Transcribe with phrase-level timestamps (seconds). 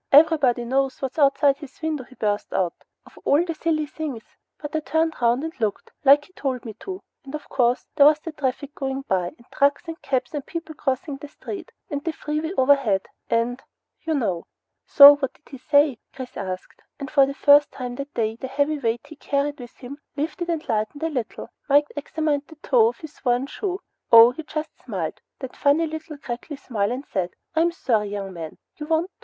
[0.11, 2.73] "Everybody knows what's outside his window!" he burst out.
[3.05, 4.23] "Of all the silly things!
[4.59, 8.07] But I turned around and looked, like he told me to, and of course there
[8.07, 12.03] was the traffic goin' by, and trucks, and cabs, and people crossin' the street, and
[12.03, 13.57] the freeway overhead, an'
[14.01, 14.47] you know."
[14.87, 18.47] "So what did he say?" Chris asked, and for the first time that day the
[18.47, 21.49] heavy weight he carried within him lifted and lightened a little.
[21.69, 23.79] Mike examined the toe of his worn shoe.
[24.11, 28.57] "Oh, he just smiled, that funny little crackly smile, and said, 'I'm sorry, young man,
[28.77, 29.15] you won't do.'"